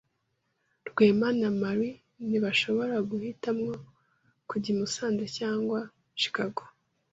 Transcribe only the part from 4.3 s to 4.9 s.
kujya i